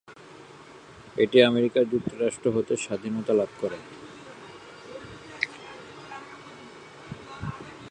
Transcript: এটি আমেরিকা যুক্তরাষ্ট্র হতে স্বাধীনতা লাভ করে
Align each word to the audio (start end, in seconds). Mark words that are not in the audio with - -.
এটি 1.17 1.37
আমেরিকা 1.41 1.79
যুক্তরাষ্ট্র 1.83 2.47
হতে 2.51 2.73
স্বাধীনতা 2.77 3.33
লাভ 3.33 3.51
করে 3.59 3.77